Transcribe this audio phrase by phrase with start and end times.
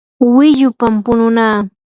[0.33, 1.57] wiyupam pununaa.